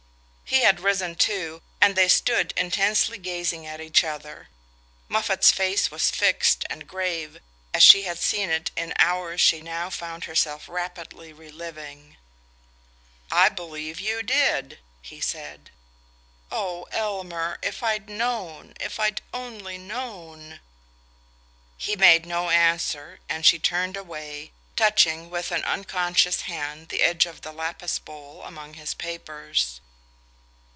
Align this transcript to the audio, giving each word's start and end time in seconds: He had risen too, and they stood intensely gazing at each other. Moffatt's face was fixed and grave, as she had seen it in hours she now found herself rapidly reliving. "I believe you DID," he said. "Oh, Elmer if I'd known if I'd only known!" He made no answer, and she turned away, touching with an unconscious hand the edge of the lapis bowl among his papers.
He 0.51 0.63
had 0.63 0.81
risen 0.81 1.15
too, 1.15 1.61
and 1.79 1.95
they 1.95 2.09
stood 2.09 2.51
intensely 2.57 3.17
gazing 3.17 3.65
at 3.65 3.79
each 3.79 4.03
other. 4.03 4.49
Moffatt's 5.07 5.49
face 5.49 5.89
was 5.89 6.09
fixed 6.11 6.65
and 6.69 6.85
grave, 6.89 7.39
as 7.73 7.81
she 7.83 8.01
had 8.01 8.19
seen 8.19 8.49
it 8.49 8.69
in 8.75 8.93
hours 8.99 9.39
she 9.39 9.61
now 9.61 9.89
found 9.89 10.25
herself 10.25 10.67
rapidly 10.67 11.31
reliving. 11.31 12.17
"I 13.31 13.47
believe 13.47 14.01
you 14.01 14.21
DID," 14.23 14.79
he 15.01 15.21
said. 15.21 15.71
"Oh, 16.51 16.83
Elmer 16.91 17.57
if 17.61 17.81
I'd 17.81 18.09
known 18.09 18.73
if 18.77 18.99
I'd 18.99 19.21
only 19.33 19.77
known!" 19.77 20.59
He 21.77 21.95
made 21.95 22.25
no 22.25 22.49
answer, 22.49 23.21
and 23.29 23.45
she 23.45 23.57
turned 23.57 23.95
away, 23.95 24.51
touching 24.75 25.29
with 25.29 25.53
an 25.53 25.63
unconscious 25.63 26.41
hand 26.41 26.89
the 26.89 27.03
edge 27.03 27.25
of 27.25 27.39
the 27.39 27.53
lapis 27.53 27.99
bowl 27.99 28.43
among 28.43 28.73
his 28.73 28.93
papers. 28.93 29.79